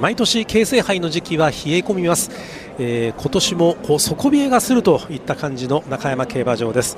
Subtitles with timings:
[0.00, 2.30] 毎年京成杯の時期は冷え込みます、
[2.78, 6.96] えー、今年もこう底冷えがするといった感じの中山競馬場です。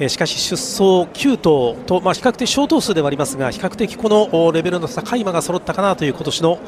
[0.00, 6.58] えしかし出走9頭と、まあ、比較的小頭数ではありますが比較的このレベルの高い馬が揃ったかなという今年の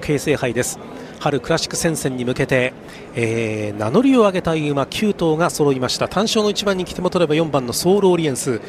[0.00, 0.78] 京成杯です。
[1.20, 2.72] 春クラシック戦線に向けて、
[3.14, 6.08] えー、名乗りを上げた馬9頭が揃いました。
[6.08, 8.62] 単勝の1番に来ても取れば4番のソウルオリエンス。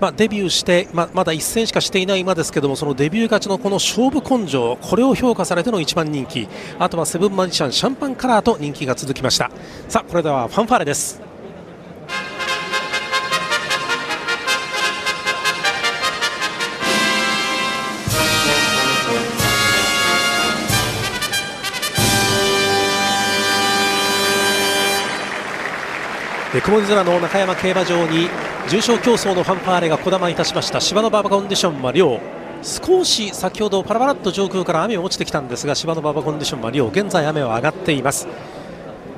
[0.00, 6.48] まあ、デビューして、まあまだ1戦しかしていない馬ですけどもそのデビュー勝ちのこの勝負根性これを評価されての一番人気。
[6.78, 9.50] あとはセブンマジシャンシャンパンカラーと人気が続きました。
[9.88, 11.20] さあこれではファンファーレです。
[26.64, 28.28] 曇り空の中山競馬場に
[28.68, 30.80] 重賞競争のファンファーレがこだまいたしました。
[30.80, 32.20] 芝の馬場コンディションは両
[32.62, 38.28] 少し先ほどパラパラっと上空から雨が落ちてきたんですが芝の馬場コンディションは両現在雨は上がっています。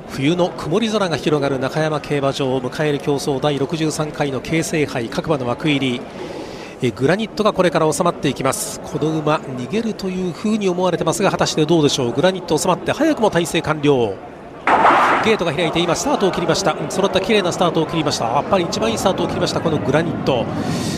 [0.09, 6.01] 冬の曇り空が広がる中山競馬場を迎える競争第63回の京成杯各馬の枠入り。
[6.81, 8.79] えグラニットがこれから収まっていきます。
[8.81, 12.13] この馬逃げるというふうに思われてますが果たしてどうでしょう。
[12.13, 14.32] グラニット収まって早くも体制完了。
[15.23, 16.75] ゲートが開いて今スタートを切りました。
[16.89, 18.25] 揃った綺麗なスタートを切りました。
[18.25, 20.45] やっぱり一番いいスタートを切りましたこのグラニット。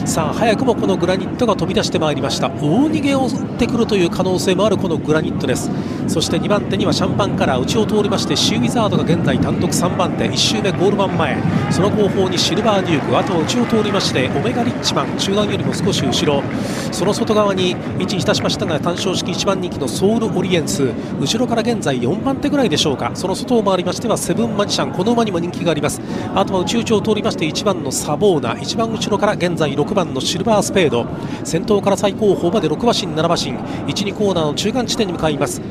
[0.05, 2.49] さあ早くもこのグラニットが飛び出してまいりました。
[2.49, 5.69] 大逃げを追ってくるという可能性もあるこのグラニットです。
[6.07, 10.27] そして2番手にはシャンパンカラー内を通りましてシーウィザードが現在単独3番手。
[10.27, 11.37] 1周目ゴール板前。
[11.71, 13.17] その後方にシルバーデューク。
[13.17, 15.17] あとは内を通りましてオメガリッチマン。
[15.17, 16.41] 中段よりも少し後ろ。
[16.91, 20.91] その外側に位置いたしましたが単勝式1番人気のソウルオリエンス。
[21.19, 23.11] 後ろから現在4番手ぐらいでしょうか。
[23.13, 26.01] その外を回りましてはセブンマジシャンこの馬にも人気があります。
[26.35, 31.05] あとは内内を通りまして1番のサボーナ一番後ろから現在6番のシルバースペード。
[31.43, 33.57] 先頭から最後方まで6馬身7馬身。
[33.91, 35.61] 12コーナーの中間地点に向かいます。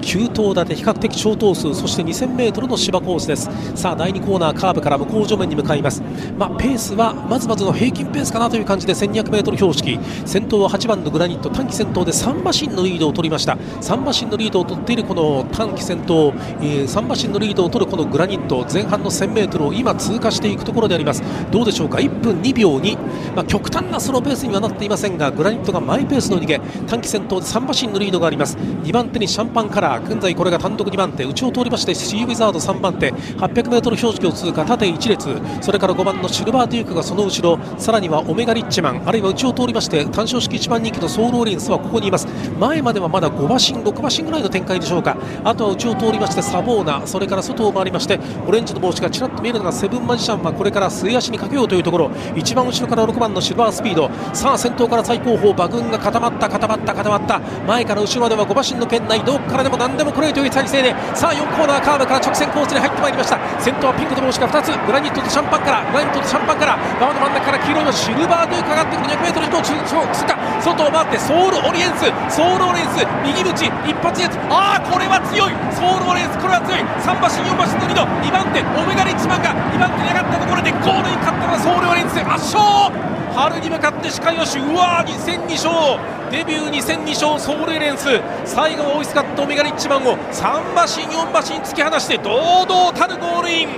[0.00, 3.50] 9頭立て比較的小頭数そして 2000m の芝コースです。
[3.74, 6.02] さあ第2コーナーカーブから向こう上面に向かいます、
[6.36, 9.98] まあ、ペースはまずまずの平均ペースかなという感じで 1200m 標識。
[10.26, 13.54] 先頭は8番のグラニット短期先頭で3馬身のリードを取りました。
[13.54, 21.22] 3馬身のリードを取っているこの短期先頭、えー、3馬身のリードを取るこのグラニット前半の 1000m を今通過していくところであります。
[21.50, 22.96] どうでしょうか？1分2秒に、
[23.34, 28.56] まあ、極端なスローペースにはなっていませんがグラニットがマイペースの逃げ短期先頭で3馬身のリードがあります。
[28.56, 29.89] 2番手にシャンパンカラー。
[29.98, 35.28] 現在これが単独2番手内を通りましてシーウィザード3番手 800m 標識を通過縦1列。
[35.60, 42.26] それから5番のシルバーデュークがその後ろさらにはオメガリッチマンあるいは内を通りまして単勝式1番人気のソールオリンスはここにいます。
[42.58, 45.16] 前まではまだ5馬身6馬身ぐらいの展開でしょうか。
[45.44, 52.10] あとは内を通りましてサボーナそれから外を回りましてオレンジの帽子がちらっと見えるのがセブンマジシャンはこれから末足にかけようというところ。
[52.36, 54.10] 一番後ろから6番のシルバースピード。
[54.32, 57.40] さあ先頭から最後方馬群が固まった固まった固まった。
[57.66, 59.24] 前から後ろまでは5馬身の圏内。
[59.24, 63.40] どこからでも何でも来いという体勢でさあ4コーナーカーブから直線コースに入ってまいりました。
[63.56, 64.76] 先頭はピンクと帽子が2つ。
[64.84, 75.56] グラニットとシャンパンからグラニットとシャンパンから側の真ん中から黄色いのシルバードゥークが上がってくる 200m 以上通過外を回ってソウルオリエンスソウルオリエンス右口一発やつああこれは強い。
[75.72, 76.84] ソウルオリエンスこれは強い。
[77.00, 82.20] 3馬身4馬身のリード2番手オメガリッチマンが2番手に上がったところでゴールに勝ったのはソウルオリエンス。
[82.20, 82.92] 圧勝。
[83.32, 86.19] 春に向かって視界よしうわー2戦2勝。
[86.30, 88.06] デビュー2戦2勝ソウルエレンス。
[88.44, 93.68] 最後は追いすがったオメガリッチマンを3馬身4馬身突き放して堂々たるゴールイン。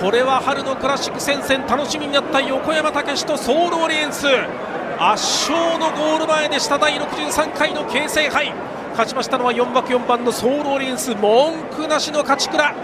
[0.00, 4.28] これは春のクラシック戦線楽しみになった横山武史とソウルオリエンス。
[5.00, 6.78] 圧勝のゴール前でした。
[6.78, 8.52] 第63回の京成杯。
[8.92, 11.16] 勝ちましたのは4枠4番のソウルオリエンス。
[11.16, 12.74] 文句なしの勝ち倉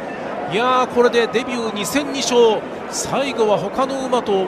[0.52, 2.73] いやこれでデビュー2戦2勝。
[2.94, 4.46] 最後は他の馬と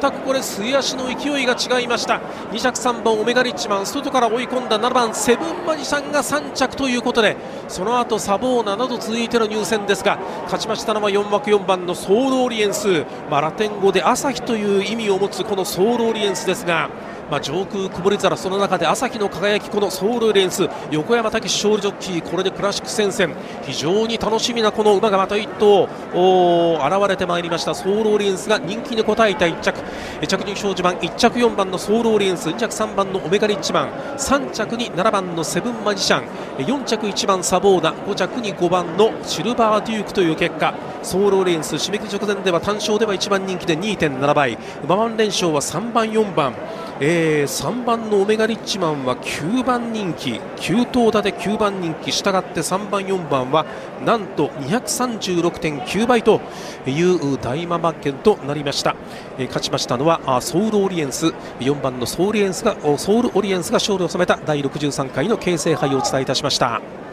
[0.00, 2.20] 全くこれ末足の勢いが違いました。
[2.50, 3.86] 2着3番オメガリッチマン。
[3.86, 7.36] 外から追い込んだ7番セブンマジシャンが3着ということで
[7.68, 16.90] その後サボーナなど続いての入選ですが勝ちましたのは4枠4番のソウルオリエンス、まあ、ラテン語で朝日という意味を持つこのソウルオリエンスですが
[17.34, 23.34] まあ、上空曇り空その中で朝日の輝きこのソウルレンス横山武史勝利ジョッキーこれでクラシック戦線。
[23.64, 25.88] 非常に楽しみなこの馬がまた1頭
[26.76, 27.74] 現れてまいりました。
[27.74, 29.80] ソウルオリエンスが人気に応えた1着。
[30.28, 40.72] 着順表示板1着4番のソウルオリエンス2着3番のオメガリッチマン3着に7番のセブンマジシャン4着1番サボーナ5着に5番のシルバーデュークという結果。
[41.02, 44.56] ソウルオリエンス締め切り直前では単勝では1番人気で2.7倍。
[44.84, 46.54] 馬番連勝は3番4番。
[47.06, 53.66] えー、3番のオメガリッチマンは9番人気9頭立て9番人気したがって3番4番は
[54.06, 56.40] なんと236.9倍と
[56.86, 58.96] いう大ママ券となりました、
[59.36, 61.26] えー、勝ちましたのはソウルオリエンス
[61.60, 67.03] 4番のソウルオリエンスがソウルオリエンスが勝利を収めた第63回の京成杯をお伝えいたしました。